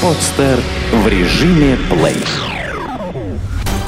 [0.00, 2.22] Подстер в режиме плей.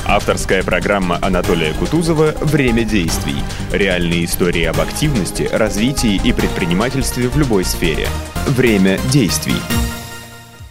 [0.05, 3.37] Авторская программа Анатолия Кутузова «Время действий».
[3.71, 8.09] Реальные истории об активности, развитии и предпринимательстве в любой сфере.
[8.49, 9.55] Время действий.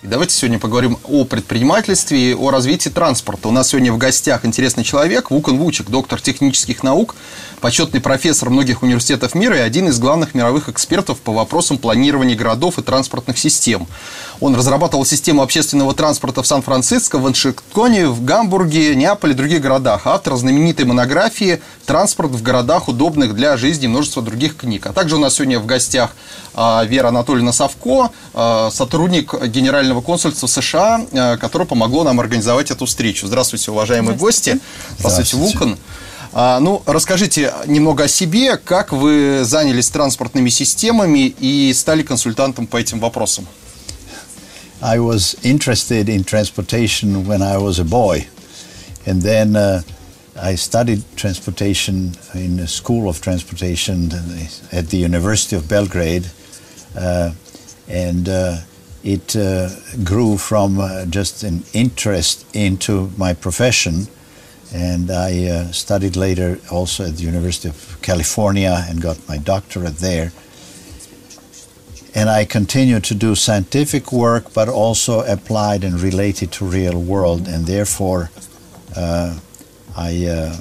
[0.02, 3.48] Давайте сегодня поговорим о предпринимательстве и о развитии транспорта.
[3.48, 7.16] У нас сегодня в гостях интересный человек, Вукан Вучик, доктор технических наук,
[7.62, 12.80] почетный профессор многих университетов мира и один из главных мировых экспертов по вопросам планирования городов
[12.80, 13.88] и транспортных систем.
[14.42, 20.08] Он разрабатывал систему общественного транспорта в Сан-Франциско, в Вашингтоне, в Гамбурге, Неаполе и других городах.
[20.08, 24.86] Автор знаменитой монографии «Транспорт в городах, удобных для жизни» и множество других книг.
[24.86, 26.16] А также у нас сегодня в гостях
[26.54, 32.86] а, Вера Анатольевна Савко, а, сотрудник Генерального консульства США, а, которое помогло нам организовать эту
[32.86, 33.28] встречу.
[33.28, 34.52] Здравствуйте, уважаемые Здравствуйте.
[34.54, 34.64] гости.
[35.00, 35.58] Здравствуйте, Здравствуйте.
[35.60, 35.80] Вулкан.
[36.32, 42.78] А, ну, расскажите немного о себе, как вы занялись транспортными системами и стали консультантом по
[42.78, 43.46] этим вопросам.
[44.82, 48.28] I was interested in transportation when I was a boy,
[49.06, 49.82] and then uh,
[50.42, 54.12] I studied transportation in a school of transportation
[54.72, 56.28] at the University of Belgrade,
[56.98, 57.32] uh,
[57.88, 58.58] and uh,
[59.04, 59.70] it uh,
[60.04, 64.08] grew from uh, just an interest into my profession
[64.74, 69.98] and I uh, studied later also at the University of California and got my doctorate
[69.98, 70.32] there.
[72.16, 77.48] And I continue to do scientific work, but also applied and related to real world,
[77.48, 78.32] and therefore
[78.96, 79.40] uh,
[79.96, 80.58] I, uh,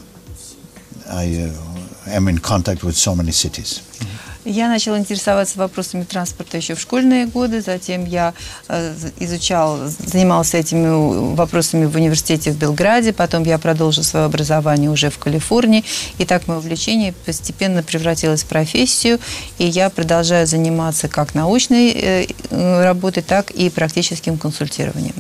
[1.09, 3.81] I uh, am in contact with so many cities.
[3.81, 4.18] Mm-hmm.
[4.49, 8.33] Я начала интересоваться вопросами транспорта еще в школьные годы, затем я
[8.69, 15.11] э, изучал, занимался этими вопросами в университете в Белграде, потом я продолжил свое образование уже
[15.11, 15.85] в Калифорнии,
[16.17, 19.21] и так мое увлечение постепенно превратилось в профессию,
[19.59, 25.15] и я продолжаю заниматься как научной э, работой, так и практическим консультированием.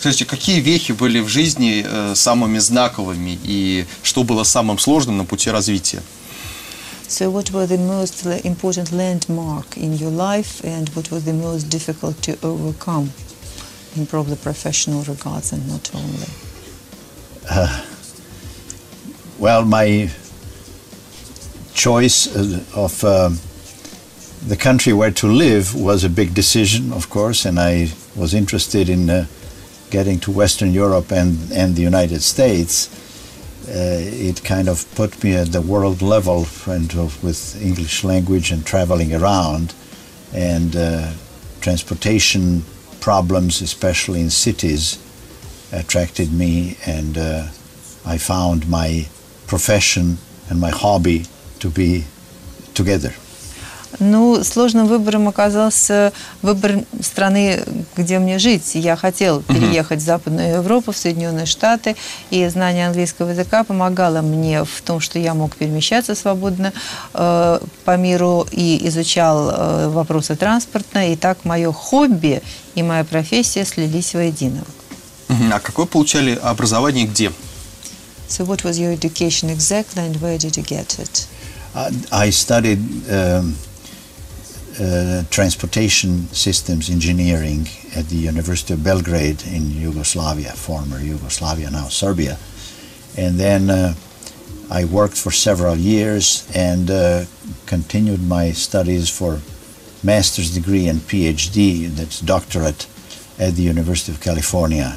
[0.00, 5.26] Скажите, какие вехи были в жизни э, самыми знаковыми и что было самым сложным на
[5.26, 6.00] пути развития?
[7.08, 11.64] So what were the most important landmark in your life and what was the most
[11.64, 13.12] difficult to overcome
[13.94, 16.26] in probably professional regards and not only?
[17.48, 17.84] Uh,
[19.38, 20.10] well, my
[21.74, 22.34] choice
[22.74, 23.30] of uh,
[24.46, 28.88] the country where to live was a big decision, of course, and I was interested
[28.88, 29.26] in uh,
[29.90, 32.88] getting to Western Europe and, and the United States.
[33.66, 36.92] Uh, it kind of put me at the world level and
[37.22, 39.74] with English language and traveling around
[40.34, 41.12] and uh,
[41.60, 42.64] transportation
[43.00, 44.98] problems, especially in cities,
[45.72, 47.48] attracted me and uh,
[48.04, 49.08] I found my
[49.46, 50.18] profession
[50.50, 51.24] and my hobby
[51.60, 52.04] to be
[52.74, 53.14] together.
[53.98, 56.12] Ну, сложным выбором оказался
[56.42, 57.62] выбор страны,
[57.96, 58.74] где мне жить.
[58.74, 61.96] Я хотел переехать в Западную Европу, в Соединенные Штаты,
[62.30, 66.72] и знание английского языка помогало мне в том, что я мог перемещаться свободно
[67.12, 71.02] э, по миру и изучал э, вопросы транспорта.
[71.02, 72.42] И так мое хобби
[72.74, 74.64] и моя профессия слились воедино.
[75.52, 77.32] А какое получали образование где?
[78.28, 81.28] So what was your education exactly and where did you get it?
[82.10, 82.80] I studied
[83.10, 83.54] um,
[84.80, 92.38] uh, transportation systems engineering at the University of Belgrade in Yugoslavia, former Yugoslavia, now Serbia.
[93.16, 93.94] And then uh,
[94.70, 97.24] I worked for several years and uh,
[97.66, 99.40] continued my studies for
[100.02, 102.86] master's degree and PhD, that's doctorate,
[103.38, 104.96] at the University of California,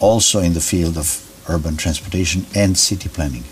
[0.00, 3.44] also in the field of urban transportation and city planning.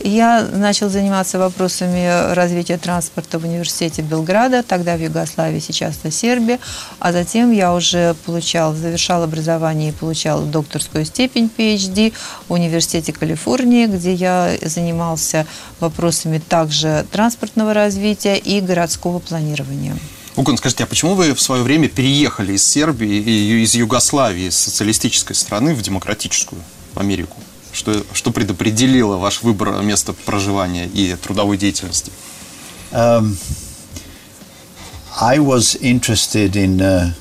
[0.00, 6.60] Я начал заниматься вопросами развития транспорта в университете Белграда, тогда в Югославии, сейчас это Сербия,
[7.00, 12.12] а затем я уже получал, завершал образование и получал докторскую степень PhD
[12.48, 15.46] в университете Калифорнии, где я занимался
[15.80, 19.96] вопросами также транспортного развития и городского планирования.
[20.36, 25.34] Угон, скажите, а почему вы в свое время переехали из Сербии и из Югославии, социалистической
[25.34, 26.62] страны в демократическую
[26.94, 27.38] Америку?
[27.78, 32.10] Что, что предопределило ваш выбор места проживания и трудовой деятельности?
[32.90, 33.36] Um,
[35.20, 37.12] I was interested in uh,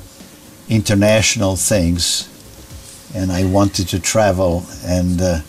[0.67, 2.27] international things
[3.13, 5.41] and I wanted to travel and uh,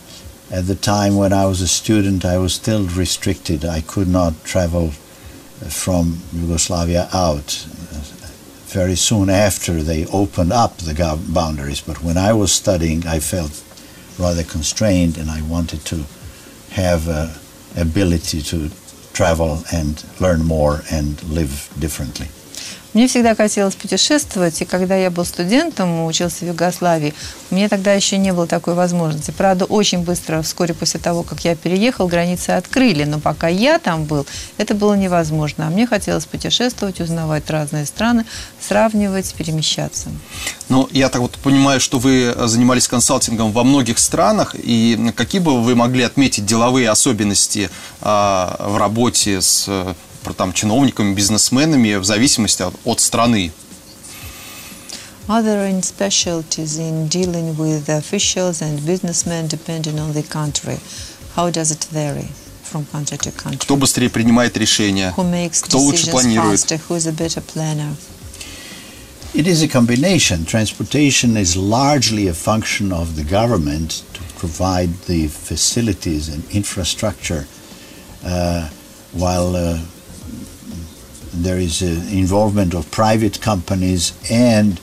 [0.50, 3.64] at the time when I was a student I was still restricted.
[3.64, 4.90] I could not travel
[5.70, 7.66] from Yugoslavia out.
[8.66, 13.64] Very soon after they opened up the boundaries, but when I was studying I felt
[14.18, 16.04] rather constrained, and I wanted to
[16.70, 17.38] have a
[17.76, 18.70] ability to
[19.12, 22.28] travel and learn more and live differently.
[22.94, 27.12] Мне всегда хотелось путешествовать, и когда я был студентом, учился в Югославии,
[27.50, 29.30] мне тогда еще не было такой возможности.
[29.30, 34.04] Правда, очень быстро, вскоре после того, как я переехал, границы открыли, но пока я там
[34.04, 34.26] был,
[34.56, 35.66] это было невозможно.
[35.66, 38.24] А мне хотелось путешествовать, узнавать разные страны,
[38.58, 40.08] сравнивать, перемещаться.
[40.70, 45.62] Ну, я так вот понимаю, что вы занимались консалтингом во многих странах, и какие бы
[45.62, 47.70] вы могли отметить деловые особенности
[48.00, 49.68] а, в работе с
[50.34, 53.52] там, чиновниками, бизнесменами в зависимости от, от страны.
[55.28, 60.78] Are there any specialties in dealing with officials and businessmen depending on the country?
[61.36, 62.28] How does it vary
[62.62, 63.58] from country to country?
[63.58, 65.12] Кто быстрее принимает решения?
[65.16, 66.60] Who makes Кто лучше планирует?
[66.60, 66.80] Faster?
[66.88, 67.94] Who is a better planner?
[69.34, 70.46] It is a combination.
[70.46, 77.46] Transportation is largely a function of the government to provide the facilities and infrastructure,
[78.24, 78.70] uh,
[79.12, 79.78] while uh,
[81.44, 84.80] there is an involvement of private companies and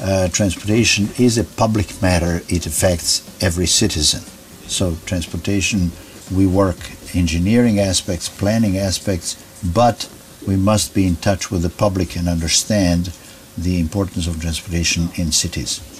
[0.00, 2.42] uh, transportation is a public matter.
[2.48, 4.20] It affects every citizen.
[4.68, 5.92] So transportation,
[6.34, 6.76] we work
[7.14, 10.08] engineering aspects, planning aspects, but
[10.46, 13.12] we must be in touch with the public and understand
[13.56, 15.93] the importance of transportation in cities.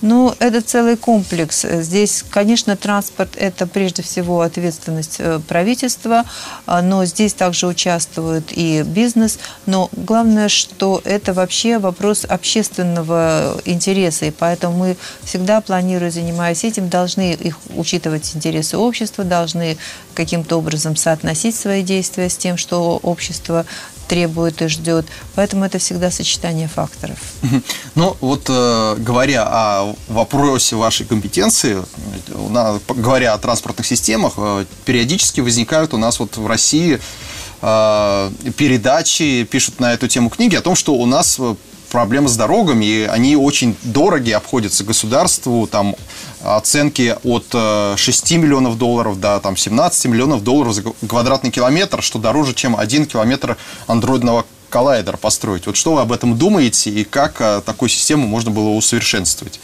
[0.00, 1.66] Ну, это целый комплекс.
[1.68, 6.24] Здесь, конечно, транспорт– это прежде всего ответственность э, правительства,
[6.66, 9.40] а, но здесь также участвует и бизнес.
[9.66, 16.88] Но главное, что это вообще вопрос общественного интереса, и поэтому мы всегда, планируя, занимаясь этим,
[16.88, 19.78] должны их учитывать интересы общества, должны
[20.14, 23.66] каким-то образом соотносить свои действия с тем, что общество
[24.08, 25.06] требует и ждет.
[25.34, 27.18] Поэтому это всегда сочетание факторов.
[27.94, 31.82] Ну, вот э, говоря о вопросе вашей компетенции,
[32.88, 37.00] говоря о транспортных системах, э, периодически возникают у нас вот в России
[37.60, 41.38] э, передачи, пишут на эту тему книги о том, что у нас
[41.90, 45.96] проблемы с дорогами, и они очень дороги обходятся государству, там
[46.42, 52.18] оценки от 6 э, миллионов долларов до там, 17 миллионов долларов за квадратный километр, что
[52.18, 53.56] дороже, чем один километр
[53.86, 55.66] андроидного коллайдера построить.
[55.66, 59.60] Вот что вы об этом думаете и как э, такую систему можно было усовершенствовать?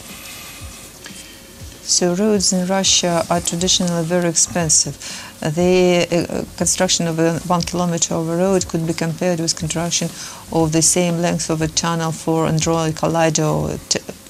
[1.87, 4.97] So roads in Russia are traditionally very expensive.
[5.39, 10.09] The uh, construction of a one kilometer of a road could be compared with construction
[10.51, 13.79] of the same length of a tunnel for Android Collider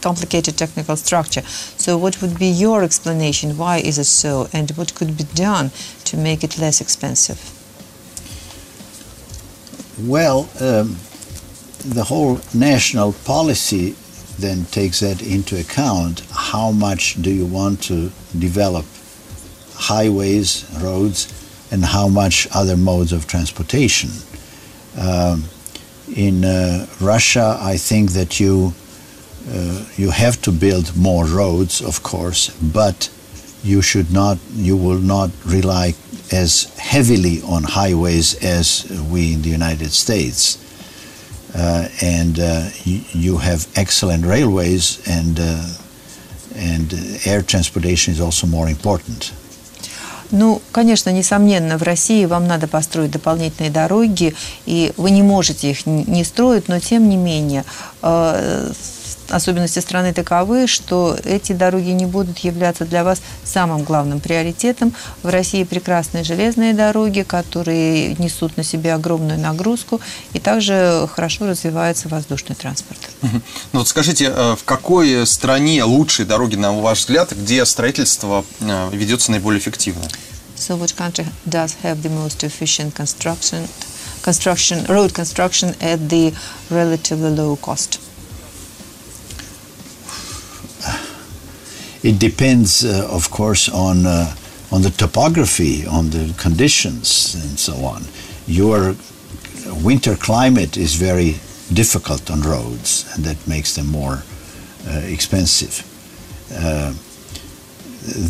[0.02, 1.44] complicated technical structure.
[1.78, 3.58] So what would be your explanation?
[3.58, 4.48] Why is it so?
[4.52, 5.72] And what could be done
[6.10, 7.40] to make it less expensive?
[9.98, 10.98] Well, um,
[11.98, 13.96] the whole national policy
[14.38, 16.22] then takes that into account.
[16.32, 18.86] How much do you want to develop
[19.74, 21.28] highways, roads,
[21.72, 24.10] and how much other modes of transportation?
[24.98, 25.46] Um,
[26.16, 28.74] in uh, Russia, I think that you
[29.48, 33.10] uh, you have to build more roads, of course, but
[33.64, 35.94] you should not, you will not rely
[36.32, 40.58] as heavily on highways as we in the United States.
[41.56, 45.66] Uh, and uh, you, you, have excellent railways, and uh,
[46.58, 46.94] and
[47.26, 49.32] air transportation is also more important.
[50.32, 54.36] Ну, конечно, несомненно, в России вам надо построить дополнительные дороги,
[54.66, 57.64] и вы не можете их не строить, но тем не менее
[58.02, 58.72] э,
[59.30, 64.94] особенности страны таковы, что эти дороги не будут являться для вас самым главным приоритетом.
[65.24, 70.02] В России прекрасные железные дороги, которые несут на себе огромную нагрузку,
[70.34, 73.00] и также хорошо развивается воздушный транспорт.
[73.22, 78.90] Ну вот скажите, э, в какой стране лучшие дороги, на ваш взгляд, где строительство э,
[78.92, 80.04] ведется наиболее эффективно?
[80.56, 83.68] So which country does have the most efficient construction,
[84.24, 86.34] construction, road construction at the
[86.70, 88.00] relatively low cost?
[92.05, 94.35] It depends, uh, of course, on uh,
[94.73, 98.05] on the topography, on the conditions, and so on.
[98.47, 98.95] Your
[99.83, 101.37] winter climate is very
[101.73, 104.23] difficult on roads, and that makes them more
[104.89, 105.85] uh, expensive.
[106.53, 106.95] Uh,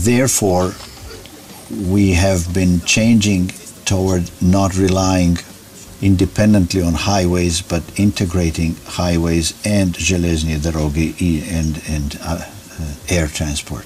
[0.04, 0.72] therefore,
[1.70, 3.48] we have been changing
[3.84, 5.38] toward not relying
[6.02, 11.14] independently on highways, but integrating highways and железные дороги
[11.50, 12.44] and, and uh,
[13.09, 13.83] air transport?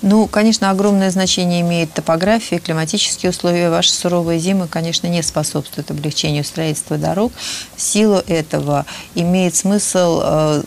[0.00, 3.68] Ну, конечно, огромное значение имеет топография, климатические условия.
[3.68, 7.32] Ваши суровые зимы, конечно, не способствуют облегчению строительства дорог.
[7.74, 8.86] В силу этого
[9.16, 10.62] имеет смысл э,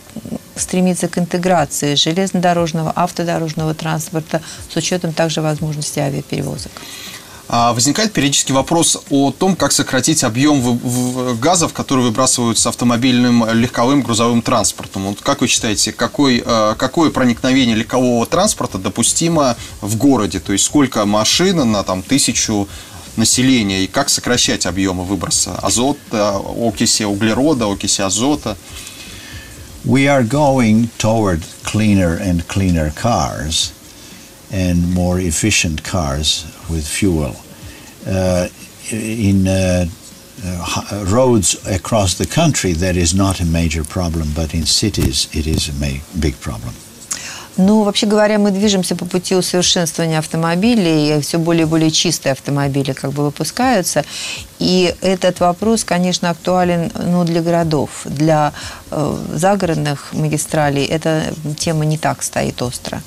[0.54, 6.72] стремиться к интеграции железнодорожного, автодорожного транспорта с учетом также возможности авиаперевозок.
[7.54, 10.80] А возникает периодически вопрос о том, как сократить объем
[11.38, 15.08] газов, которые выбрасываются автомобильным легковым грузовым транспортом.
[15.08, 20.40] Вот как вы считаете, какой, э, какое проникновение легкового транспорта допустимо в городе?
[20.40, 22.68] То есть сколько машин на там, тысячу
[23.16, 28.56] населения и как сокращать объемы выброса азота, окиси углерода, окиси азота?
[29.84, 33.74] We are going toward cleaner and cleaner cars
[34.50, 37.41] and more efficient cars with fuel.
[38.06, 38.48] Uh,
[38.90, 39.86] in uh,
[40.44, 45.46] uh, roads across the country, that is not a major problem, but in cities, it
[45.46, 46.74] is a big problem.
[47.58, 52.32] Ну, вообще говоря, мы движемся по пути усовершенствования автомобилей, и все более и более чистые
[52.32, 54.04] автомобили как бы выпускаются.
[54.58, 58.06] И этот вопрос, конечно, актуален ну, для городов.
[58.06, 58.54] Для
[58.90, 63.02] э, загородных магистралей эта тема не так стоит остро.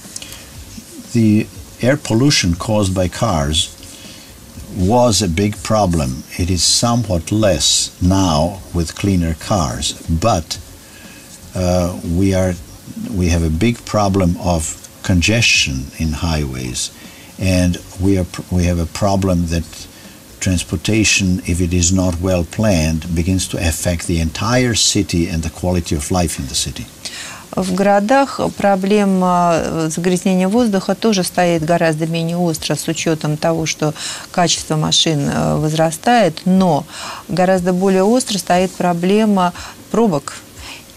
[1.15, 1.47] The
[1.81, 3.71] air pollution caused by cars
[4.75, 6.23] was a big problem.
[6.37, 10.59] It is somewhat less now with cleaner cars, but
[11.55, 12.53] uh, we are
[13.11, 16.91] we have a big problem of congestion in highways,
[17.39, 19.87] and we are we have a problem that
[20.39, 25.49] transportation, if it is not well planned, begins to affect the entire city and the
[25.49, 26.85] quality of life in the city.
[27.51, 28.39] В городах.
[28.57, 33.93] Проблема загрязнения воздуха тоже стоит гораздо менее остро с учетом того, что
[34.31, 36.85] качество машин возрастает, но
[37.27, 39.53] гораздо более остро стоит проблема
[39.91, 40.35] пробок.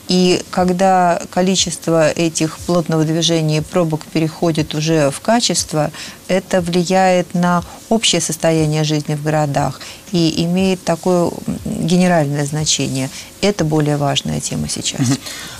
[0.08, 5.90] И когда количество этих плотного движения пробок переходит уже в качество,
[6.28, 9.80] это влияет на общее состояние жизни в городах
[10.12, 11.30] и имеет такое
[11.64, 13.10] генеральное значение.
[13.40, 15.00] Это более важная тема сейчас.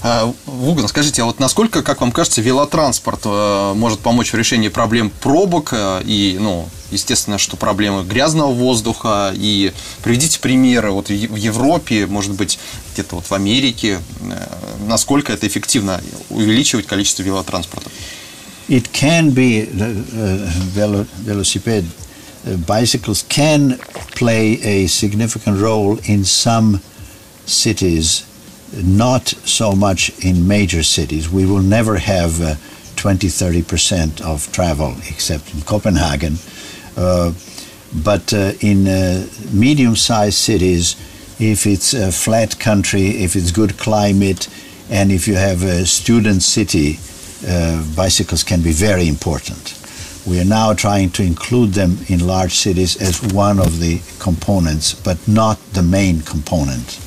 [0.01, 4.69] А, Вуган, скажите, а вот насколько, как вам кажется, велотранспорт э, может помочь в решении
[4.69, 9.73] проблем пробок э, и, ну, естественно, что проблемы грязного воздуха и
[10.05, 12.61] приведите примеры вот в Европе, может быть,
[12.93, 14.49] где-то вот в Америке, э,
[14.87, 16.01] насколько это эффективно
[16.31, 17.91] увеличивать количество велотранспорта?
[18.69, 20.47] it can be uh, uh,
[22.57, 23.79] bicycles can
[24.17, 26.81] play a significant role in some
[27.47, 28.25] cities,
[28.73, 31.29] not so much in major cities.
[31.31, 32.55] We will never have uh,
[32.97, 36.37] 20 30% of travel except in Copenhagen.
[36.97, 37.33] Uh,
[38.05, 40.97] but uh, in uh, medium sized cities,
[41.39, 44.49] if it's a flat country, if it's good climate,
[44.91, 46.99] and if you have a student city,
[47.47, 49.78] uh, bicycles can be very important.
[50.29, 54.93] We are now trying to include them in large cities as one of the components,
[54.93, 56.99] but not the main component.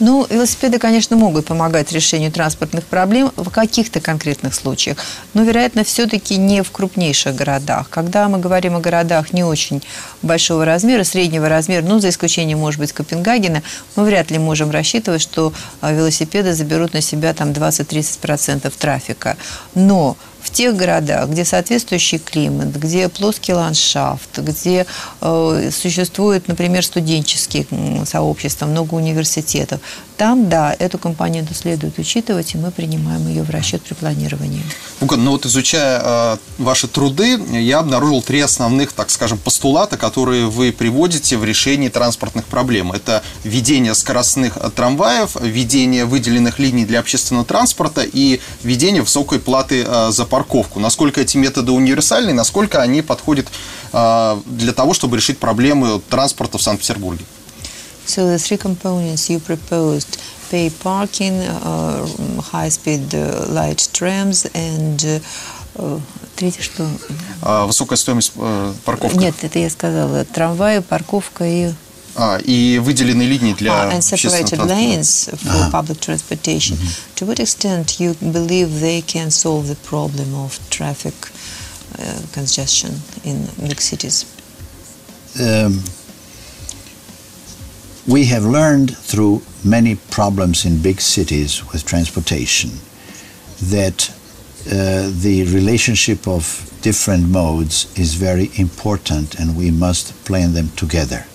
[0.00, 4.98] Ну, велосипеды, конечно, могут помогать решению транспортных проблем в каких-то конкретных случаях,
[5.34, 7.90] но, вероятно, все-таки не в крупнейших городах.
[7.90, 9.82] Когда мы говорим о городах не очень
[10.22, 13.64] большого размера, среднего размера, ну, за исключением, может быть, Копенгагена,
[13.96, 19.36] мы вряд ли можем рассчитывать, что а, велосипеды заберут на себя там 20-30% трафика.
[19.74, 24.86] Но в тех городах, где соответствующий климат, где плоский ландшафт, где
[25.20, 27.66] э, существует, например, студенческие
[28.04, 29.80] сообщества, много университетов,
[30.18, 34.62] там, да, эту компоненту следует учитывать, и мы принимаем ее в расчет при планировании.
[35.00, 40.46] Лукан, ну вот изучая э, ваши труды, я обнаружил три основных, так скажем, постулата, которые
[40.46, 42.90] вы приводите в решении транспортных проблем.
[42.90, 50.10] Это введение скоростных трамваев, введение выделенных линий для общественного транспорта и введение высокой платы э,
[50.10, 50.37] за парковку.
[50.80, 53.46] Насколько эти методы универсальны, насколько они подходят
[53.92, 57.24] э, для того, чтобы решить проблемы транспорта в Санкт-Петербурге?
[58.06, 60.18] So the three components you proposed,
[60.50, 62.06] pay parking, uh,
[62.52, 65.20] high-speed uh, light trams and
[65.76, 66.00] uh,
[66.36, 66.88] третье что?
[67.42, 69.16] А, высокая стоимость э, парковки.
[69.16, 70.24] Нет, это я сказала.
[70.24, 71.72] Трамваи, парковка и
[72.17, 76.77] а, и выделенные линии для ah, and separated lanes for public transportation.
[76.77, 77.15] Mm-hmm.
[77.15, 81.13] To what extent you believe they can solve the problem of traffic
[81.97, 84.25] uh, congestion in big cities?
[85.39, 85.81] Um,
[88.07, 92.71] we have learned through many problems in big cities with transportation
[93.61, 94.13] that
[94.67, 101.25] uh, the relationship of different modes is very important and we must plan them together.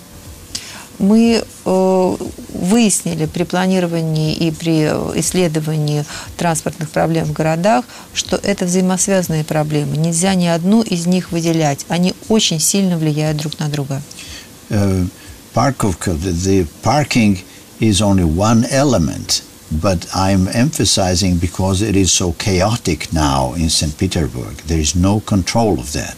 [0.98, 2.16] Мы э,
[2.54, 4.84] выяснили при планировании и при
[5.18, 6.04] исследовании
[6.36, 9.96] транспортных проблем в городах, что это взаимосвязанные проблемы.
[9.96, 11.84] Нельзя ни одну из них выделять.
[11.88, 14.02] Они очень сильно влияют друг на друга.
[14.70, 15.06] Uh,
[15.54, 17.38] Parkovka, the parking
[17.78, 23.96] is only one element, but I'm emphasizing because it is so chaotic now in St.
[23.96, 24.56] Petersburg.
[24.66, 26.16] There is no control of that.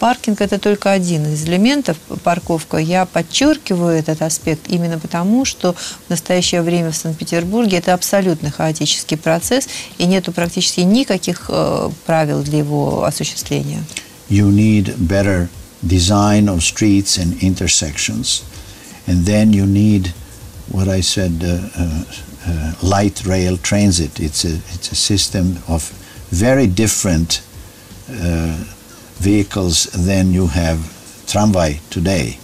[0.00, 2.78] Паркинг– это только один из элементов парковка.
[2.78, 9.18] Я подчеркиваю этот аспект именно потому, что в настоящее время в Санкт-Петербурге это абсолютно хаотический
[9.18, 13.84] процесс, и нету практически никаких э, правил для его осуществления.
[14.30, 15.48] You need better
[15.86, 18.42] design of streets and intersections.
[19.06, 20.14] And then you need
[20.70, 22.04] what I said, uh, uh,
[22.46, 24.18] uh, light rail transit.
[24.18, 25.92] It's a, it's a system of
[26.30, 27.42] very different
[28.08, 28.56] uh,
[29.20, 30.78] vehicles than you have
[31.26, 32.38] tramway today.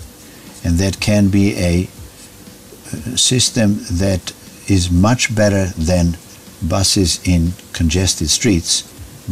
[0.64, 4.33] And that can be a uh, system that
[4.68, 6.16] is much better than
[6.62, 8.83] buses in congested streets,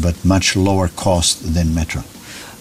[0.00, 2.02] but much lower cost than metro.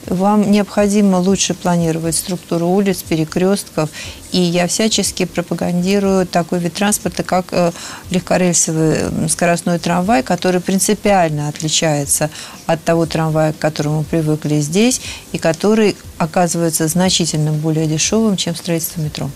[0.07, 3.89] Вам необходимо лучше планировать структуру улиц, перекрестков,
[4.31, 7.71] и я всячески пропагандирую такой вид транспорта, как э,
[8.09, 12.29] легкорельсовый скоростной трамвай, который принципиально отличается
[12.65, 18.55] от того трамвая, к которому мы привыкли здесь, и который оказывается значительно более дешевым, чем
[18.55, 19.29] строительство метро.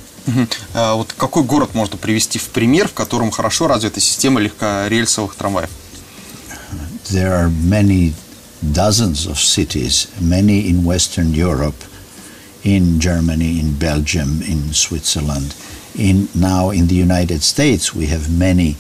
[0.74, 5.70] А вот какой город можно привести в пример, в котором хорошо развита система легкорельсовых трамваев?
[7.10, 8.14] There are many
[8.72, 11.84] dozens of cities, many in Western Europe,
[12.64, 15.56] in Germany, in Belgium, in Switzerland.
[15.96, 18.76] In, now in the United States, we have many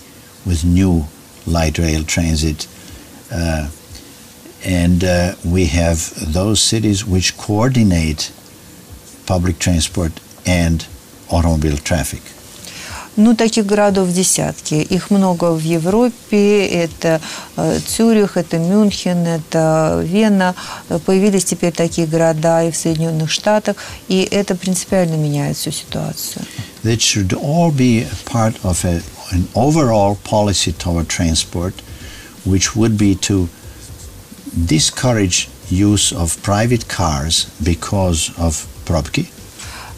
[0.45, 1.05] with new
[1.45, 2.67] light rail transit.
[3.31, 3.69] Uh,
[4.65, 8.31] and uh, we have those cities which coordinate
[9.25, 10.87] public transport and
[11.29, 12.21] automobile traffic.
[13.17, 14.75] Ну, таких городов десятки.
[14.75, 16.67] Их много в Европе.
[16.67, 17.19] Это
[17.55, 20.53] э, Цюрих, это Мюнхен, это Вена.
[21.05, 23.75] Появились теперь такие города и в Соединенных Штатах.
[24.07, 26.45] И это принципиально меняет всю ситуацию.
[26.83, 31.73] That should all be part of a, an overall policy toward transport,
[32.45, 33.49] which would be to
[34.55, 39.27] discourage use of private cars because of пробки.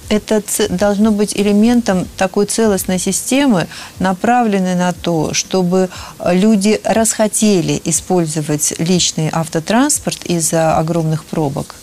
[0.09, 3.67] Это должно быть элементом такой целостной системы,
[3.99, 5.89] направленной на то, чтобы
[6.25, 11.75] люди расхотели использовать личный автотранспорт из-за огромных пробок.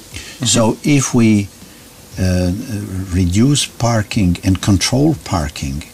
[0.42, 1.48] So if we
[2.18, 2.52] uh,
[3.12, 5.84] reduce parking and control parking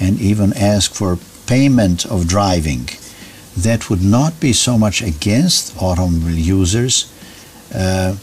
[0.00, 2.90] and even ask for payment of driving,
[3.56, 7.06] that would not be so much against automobile users,
[7.74, 8.14] uh,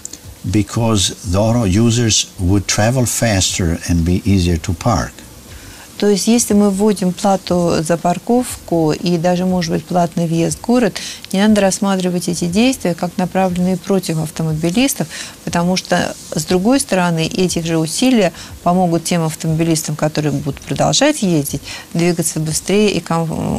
[0.52, 5.14] because the auto users would travel faster and be easier to park.
[6.04, 10.66] То есть, если мы вводим плату за парковку и даже, может быть, платный въезд в
[10.66, 10.98] город,
[11.32, 15.08] не надо рассматривать эти действия как направленные против автомобилистов,
[15.46, 21.62] потому что, с другой стороны, этих же усилия помогут тем автомобилистам, которые будут продолжать ездить,
[21.94, 23.04] двигаться быстрее и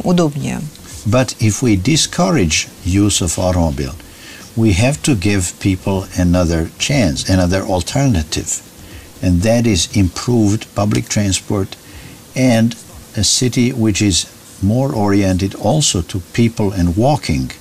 [0.03, 0.61] удобнее.
[1.05, 3.93] But if we discourage use of automobile,
[4.55, 8.61] we have to give people another chance, another alternative,
[9.21, 11.75] and that is improved public transport
[12.35, 12.73] and
[13.17, 17.51] a city which is more oriented also to people and walking.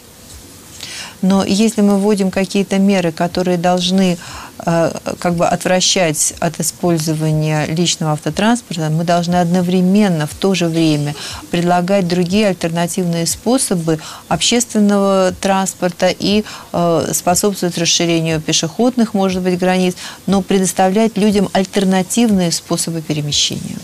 [1.23, 4.19] Но если мы вводим какие-то меры, которые должны
[4.59, 11.15] э, как бы отвращать от использования личного автотранспорта, мы должны одновременно в то же время
[11.51, 19.95] предлагать другие альтернативные способы общественного транспорта и э, способствовать расширению пешеходных, может быть, границ,
[20.27, 23.77] но предоставлять людям альтернативные способы перемещения.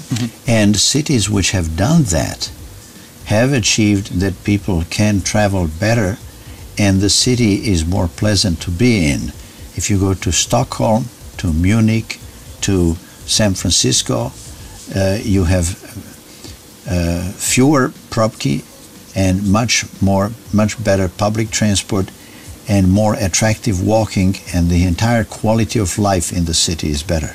[0.47, 2.51] And cities which have done that
[3.29, 6.19] have achieved that people can travel better–
[6.81, 9.21] and the city is more pleasant to be in.
[9.77, 11.05] If you go to Stockholm,
[11.37, 12.19] to Munich,
[12.63, 12.95] to
[13.27, 14.33] San Francisco,
[14.97, 15.67] uh, you have
[16.89, 18.65] uh, fewer probki
[19.15, 22.11] and much more, much better public transport
[22.67, 27.35] and more attractive walking, and the entire quality of life in the city is better.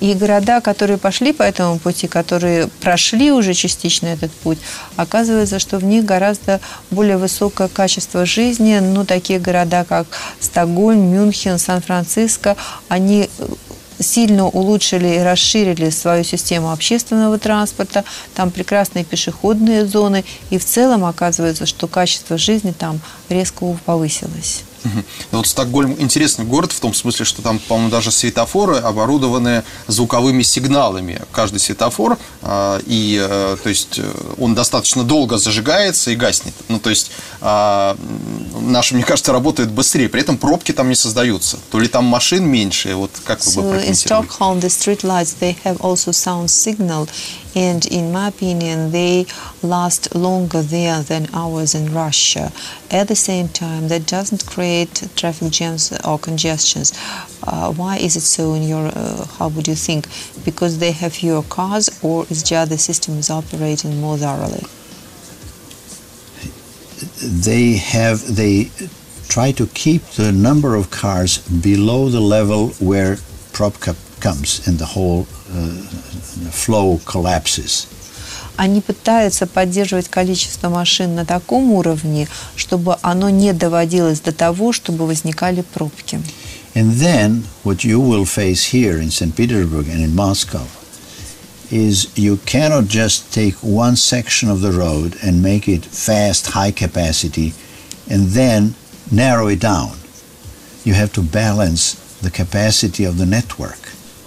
[0.00, 4.58] И города, которые пошли по этому пути, которые прошли уже частично этот путь,
[4.96, 8.78] оказывается, что в них гораздо более высокое качество жизни.
[8.78, 10.06] Ну, такие города, как
[10.40, 12.56] Стокгольм, Мюнхен, Сан-Франциско,
[12.88, 13.30] они
[13.98, 18.04] сильно улучшили и расширили свою систему общественного транспорта,
[18.34, 24.64] там прекрасные пешеходные зоны, и в целом оказывается, что качество жизни там резко повысилось.
[25.32, 30.42] Ну, вот Стокгольм интересный город в том смысле, что там, по-моему, даже светофоры оборудованы звуковыми
[30.42, 31.20] сигналами.
[31.32, 36.54] Каждый светофор, а, и, э, то есть, э, он достаточно долго зажигается и гаснет.
[36.68, 37.96] Ну, то есть, а,
[38.60, 40.08] наши, мне кажется, работают быстрее.
[40.08, 41.58] При этом пробки там не создаются.
[41.70, 42.94] То ли там машин меньше.
[42.94, 44.28] Вот как вы бы So in прокомментировали?
[44.28, 47.08] Stockholm, the street lights they have also sound signal,
[47.56, 49.26] and in my opinion, they
[49.62, 52.52] last longer there than ours in Russia.
[52.90, 56.92] At the same time, that doesn't create traffic jams or congestions.
[57.42, 58.54] Uh, why is it so?
[58.54, 60.06] In your, uh, how would you think?
[60.44, 64.64] Because they have fewer cars, or is just the system is operating more thoroughly?
[67.22, 68.70] they have they
[69.28, 73.16] try to keep the number of cars below the level where
[73.52, 77.87] Propka comes and the whole uh, flow collapses.
[78.57, 85.07] Они пытаются поддерживать количество машин на таком уровне, чтобы оно не доводилось до того, чтобы
[85.07, 86.19] возникали пробки.
[86.73, 89.35] And then what you will face here in St.
[89.35, 90.67] Petersburg and in Moscow
[91.69, 96.71] is you cannot just take one section of the road and make it fast, high
[96.71, 97.53] capacity,
[98.09, 98.75] and then
[99.09, 99.97] narrow it down.
[100.83, 103.84] You have to balance the capacity of the network.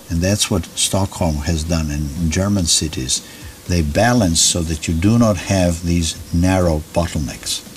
[0.10, 3.28] And that's what Stockholm has done in German cities.
[3.68, 7.69] They balance so that you do not have these narrow bottlenecks.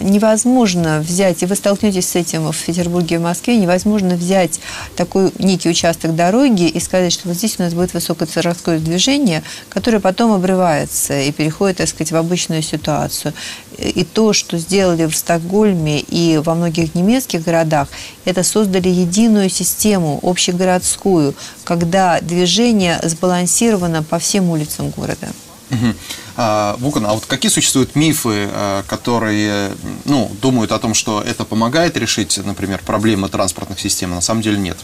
[0.00, 4.60] Невозможно взять, и вы столкнетесь с этим в Петербурге и в Москве, невозможно взять
[4.96, 10.00] такой некий участок дороги и сказать, что вот здесь у нас будет высокоскоростное движение, которое
[10.00, 13.34] потом обрывается и переходит, так сказать, в обычную ситуацию.
[13.78, 17.88] И то, что сделали в Стокгольме и во многих немецких городах,
[18.24, 25.28] это создали единую систему, общегородскую, когда движение сбалансировано по всем улицам города.
[25.72, 25.96] Мгм.
[26.36, 29.72] А, Вукан, а вот какие существуют мифы, а, которые
[30.04, 34.42] ну, думают о том, что это помогает решить, например, проблемы транспортных систем, а на самом
[34.42, 34.76] деле нет?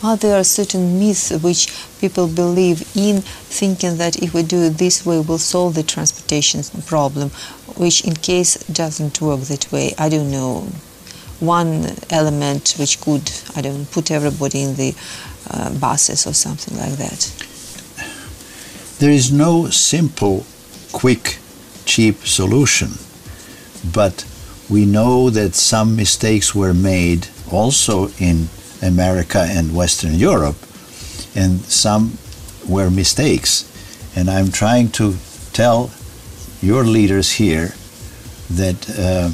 [0.00, 1.68] Are there certain myths which
[2.00, 6.62] people believe in, thinking that if we do it this way, we'll solve the transportation
[6.86, 7.30] problem,
[7.76, 9.94] which in case doesn't work that way?
[9.98, 10.68] I don't know.
[11.40, 14.94] One element which could, I don't know, put everybody in the
[15.50, 17.47] uh, buses or something like that.
[18.98, 20.44] There is no simple,
[20.90, 21.38] quick,
[21.84, 22.90] cheap solution,
[23.94, 24.26] but
[24.68, 28.48] we know that some mistakes were made also in
[28.82, 30.56] America and Western Europe,
[31.36, 32.18] and some
[32.68, 33.64] were mistakes.
[34.16, 35.14] And I'm trying to
[35.52, 35.92] tell
[36.60, 37.74] your leaders here
[38.50, 39.30] that uh,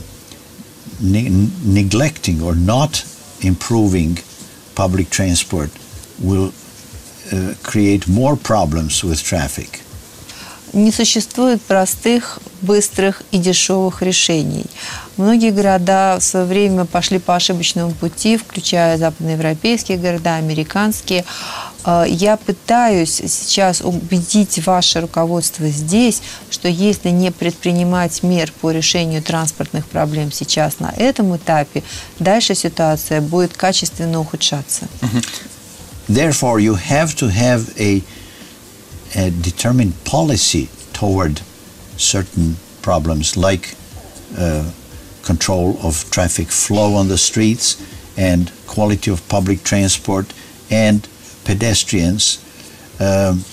[1.00, 3.02] ne- neglecting or not
[3.40, 4.18] improving
[4.74, 5.70] public transport
[6.20, 6.52] will
[7.62, 9.80] create more problems with traffic.
[10.74, 14.66] Не существует простых, быстрых и дешевых решений.
[15.16, 21.24] Многие города в свое время пошли по ошибочному пути, включая западноевропейские города, американские.
[21.84, 29.22] Э, Я пытаюсь сейчас убедить ваше руководство здесь, что если не предпринимать мер по решению
[29.22, 31.84] транспортных проблем сейчас на этом этапе,
[32.18, 34.88] дальше ситуация будет качественно ухудшаться.
[36.08, 38.02] Therefore, you have to have a,
[39.16, 41.40] a determined policy toward
[41.96, 43.74] certain problems like
[44.36, 44.70] uh,
[45.22, 47.80] control of traffic flow on the streets
[48.16, 50.32] and quality of public transport
[50.70, 51.08] and
[51.44, 52.38] pedestrians.
[53.00, 53.44] Um,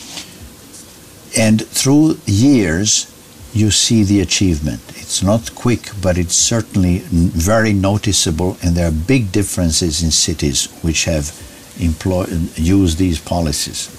[1.38, 3.08] and through years,
[3.54, 4.82] you see the achievement.
[4.90, 10.68] It's not quick, but it's certainly very noticeable, and there are big differences in cities
[10.82, 11.32] which have
[11.80, 13.90] employ, used these policies.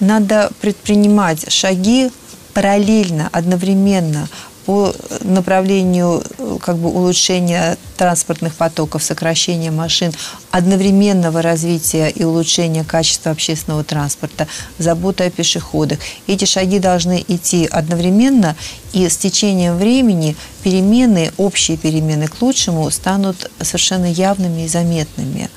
[0.00, 2.10] Надо предпринимать шаги
[2.52, 4.28] параллельно, одновременно
[4.66, 6.24] по направлению
[6.60, 10.12] как бы улучшения транспортных потоков, сокращения машин,
[10.50, 14.48] одновременного развития и улучшения качества общественного транспорта,
[14.78, 16.00] заботы о пешеходах.
[16.26, 18.56] Эти шаги должны идти одновременно,
[18.92, 25.48] и с течением времени перемены, общие перемены к лучшему станут совершенно явными и заметными.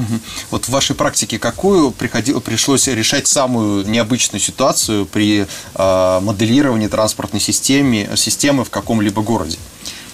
[0.00, 0.20] Мгм.
[0.50, 7.40] Вот в вашей практике какую приходило, пришлось решать самую необычную ситуацию при а, моделировании транспортной
[7.40, 9.58] системы, системы в каком-либо городе?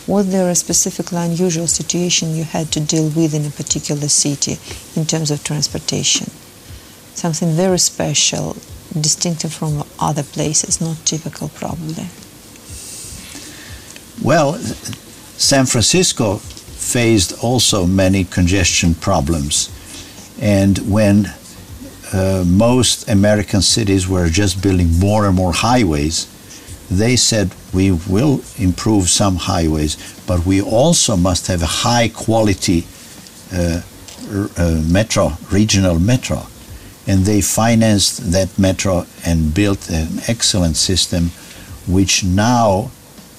[0.09, 4.59] Was there a specifically unusual situation you had to deal with in a particular city
[4.95, 6.31] in terms of transportation?
[7.15, 8.57] Something very special,
[9.01, 12.09] distinctive from other places, not typical probably.
[14.23, 14.59] Well,
[15.37, 16.41] San Francisco
[16.79, 19.71] faced also many congestion problems.
[20.41, 21.33] And when
[22.13, 26.27] uh, most American cities were just building more and more highways,
[26.91, 29.97] they said we will improve some highways,
[30.27, 32.87] but we also must have a high quality
[33.53, 33.81] uh,
[34.57, 36.47] uh, metro, regional metro.
[37.09, 41.31] And they financed that metro and built an excellent system,
[41.87, 42.91] which now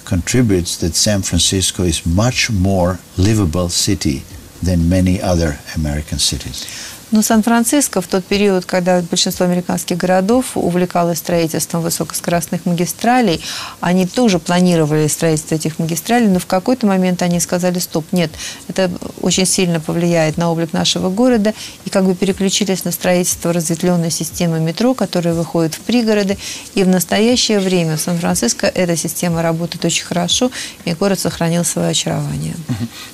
[0.04, 4.22] contributes that San Francisco is much more livable city
[4.62, 6.97] than many other American cities.
[7.10, 13.40] Но Сан-Франциско в тот период, когда большинство американских городов увлекалось строительством высокоскоростных магистралей,
[13.80, 18.30] они тоже планировали строительство этих магистралей, но в какой-то момент они сказали, стоп, нет,
[18.68, 18.90] это
[19.20, 24.60] очень сильно повлияет на облик нашего города, и как бы переключились на строительство разветвленной системы
[24.60, 26.36] метро, которая выходит в пригороды,
[26.74, 30.50] и в настоящее время в Сан-Франциско эта система работает очень хорошо,
[30.84, 32.54] и город сохранил свое очарование.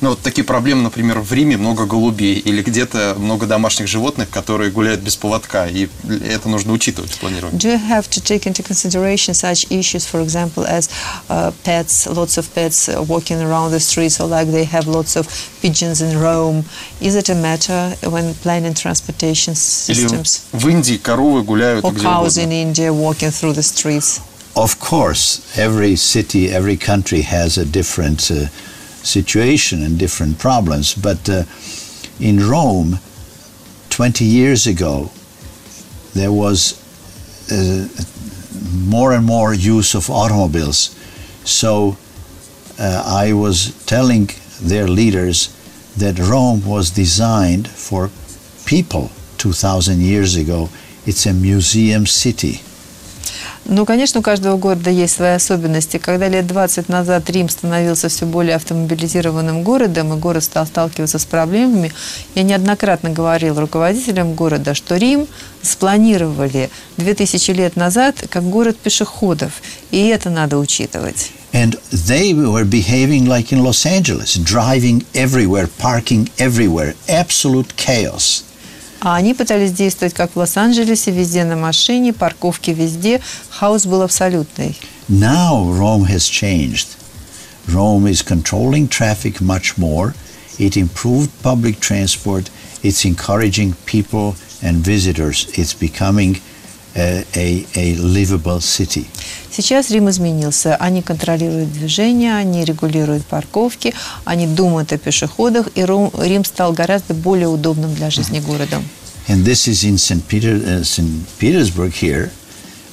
[0.00, 4.70] Ну вот такие проблемы, например, в Риме много голубей или где-то много домашних животных, которые
[4.70, 5.88] гуляют без поводка, и
[6.28, 7.58] это нужно учитывать в планировании.
[7.58, 10.88] Do you have to take into consideration such issues, for example, as
[11.28, 15.16] uh, pets, lots of pets uh, walking around the streets, or like they have lots
[15.16, 15.26] of
[15.62, 16.64] pigeons in Rome?
[17.00, 20.42] Is it a matter when planning transportation Или systems?
[20.52, 22.50] в Индии коровы гуляют Or где cows in.
[22.52, 24.20] India walking through the streets?
[24.56, 28.46] Of course, every city, every country has a different uh,
[29.02, 30.94] situation and different problems.
[30.94, 31.42] But uh,
[32.20, 33.00] in Rome,
[33.94, 35.08] 20 years ago,
[36.14, 36.74] there was
[37.52, 37.86] uh,
[38.88, 40.96] more and more use of automobiles.
[41.44, 41.96] So
[42.76, 44.30] uh, I was telling
[44.60, 45.54] their leaders
[45.96, 48.10] that Rome was designed for
[48.66, 50.70] people 2,000 years ago.
[51.06, 52.62] It's a museum city.
[53.66, 55.96] Ну, конечно, у каждого города есть свои особенности.
[55.96, 61.24] Когда лет 20 назад Рим становился все более автомобилизированным городом, и город стал сталкиваться с
[61.24, 61.92] проблемами,
[62.34, 65.26] я неоднократно говорил руководителям города, что Рим
[65.62, 71.30] спланировали 2000 лет назад как город пешеходов, и это надо учитывать.
[71.52, 78.44] And they were behaving like in Los Angeles, driving everywhere, parking everywhere, absolute chaos.
[79.04, 83.20] А они пытались действовать как в Лос-Анджелесе, везде на машине, парковки везде.
[83.50, 84.76] Хаос был абсолютный.
[85.10, 86.96] Now Rome has changed.
[87.68, 90.14] Rome is controlling traffic much more.
[90.58, 92.50] It improved public transport.
[92.82, 95.48] It's encouraging people and visitors.
[95.52, 96.40] It's becoming
[96.94, 99.06] a, a, a livable city.
[99.50, 100.76] Сейчас Рим изменился.
[100.76, 107.48] Они контролируют движение, они регулируют парковки, они думают о пешеходах, и Рим стал гораздо более
[107.48, 108.84] удобным для жизни городом.
[109.28, 110.22] And this is in St.
[110.28, 111.26] Peter, uh, St.
[111.38, 112.30] Petersburg here.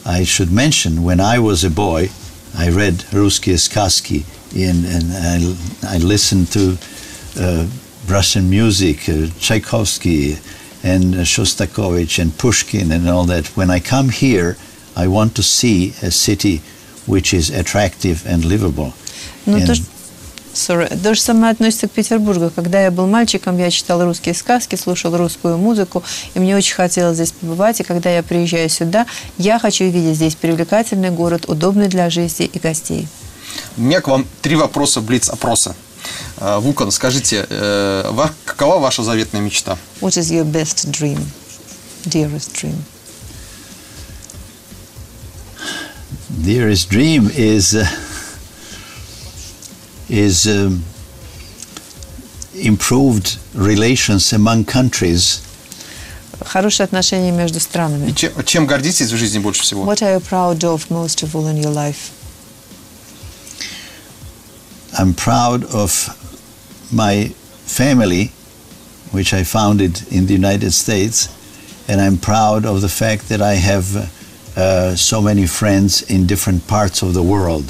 [0.06, 2.10] I should mention when I was a boy,
[2.58, 4.24] I read Ruskiye Сказки
[4.56, 6.78] in, and I, I listened to
[7.38, 7.66] uh,
[8.08, 10.38] Russian music, uh, Tchaikovsky
[10.84, 13.46] and uh, Shostakovich and Pushkin and all that.
[13.56, 14.56] When I come here,
[14.96, 16.62] I want to see a city
[17.08, 18.94] which is attractive and livable.
[19.46, 19.82] Ну, And- то, ж-
[20.54, 20.88] sorry.
[21.04, 22.52] то же самое относится к Петербургу.
[22.54, 27.16] Когда я был мальчиком, я читал русские сказки, слушал русскую музыку, и мне очень хотелось
[27.16, 27.80] здесь побывать.
[27.80, 29.06] И когда я приезжаю сюда,
[29.38, 33.08] я хочу видеть здесь привлекательный город, удобный для жизни и гостей.
[33.78, 35.76] У меня к вам три вопроса блиц-опроса.
[36.42, 39.78] Э, Вулкан, скажите, э, ва- какова ваша заветная мечта?
[40.02, 41.20] What is your best dream,
[42.06, 42.84] dearest dream?
[46.44, 47.86] dearest dream is uh,
[50.10, 50.84] is um,
[52.56, 55.42] improved relations among countries
[56.44, 58.12] Хорошие отношения между И странами.
[58.14, 59.84] чем, чем гордитесь в жизни больше всего?
[59.86, 62.10] What are you proud of most of all in your life?
[64.98, 66.10] i'm proud of
[66.93, 67.33] my
[67.67, 68.31] family
[69.13, 71.29] which i founded in the united states
[71.89, 73.87] and i'm proud of the fact that i have
[74.57, 77.65] uh, so many friends in different parts of the world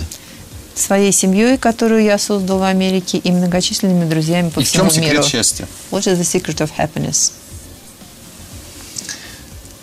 [0.74, 5.00] Своей семьей, которую я создал в Америке, и многочисленными друзьями по И в всему чем
[5.04, 5.22] миру.
[5.22, 5.66] секрет счастья?
[5.90, 7.32] What is the secret of happiness?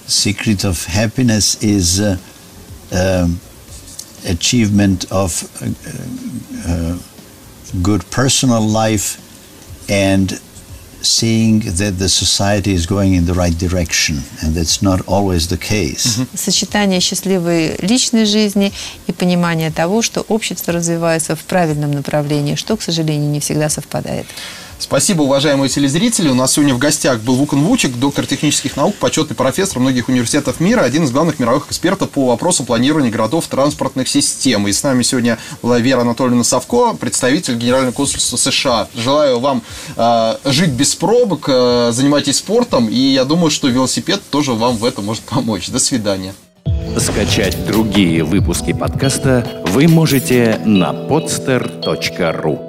[0.08, 2.17] secret of happiness is uh,
[2.91, 3.39] um,
[4.27, 6.97] achievement of uh, uh,
[7.82, 9.17] good personal life
[9.88, 10.40] and
[11.01, 15.57] seeing that the society is going in the right direction and that's not always the
[15.57, 18.72] case Сочетание счастливой личной жизни
[19.07, 24.27] и понимание того, что общество развивается в правильном направлении, что, к сожалению, не всегда совпадает.
[24.78, 26.28] Спасибо, уважаемые телезрители.
[26.28, 30.60] У нас сегодня в гостях был Вукан Вучик, доктор технических наук, почетный профессор многих университетов
[30.60, 34.68] мира, один из главных мировых экспертов по вопросам планирования городов транспортных систем.
[34.68, 38.88] И с нами сегодня была Вера Анатольевна Савко, представитель Генерального консульства США.
[38.94, 39.62] Желаю вам
[39.96, 44.84] э, жить без пробок, э, занимайтесь спортом, и я думаю, что велосипед тоже вам в
[44.84, 45.68] этом может помочь.
[45.68, 46.34] До свидания.
[46.96, 52.67] Скачать другие выпуски подкаста вы можете на podster.ru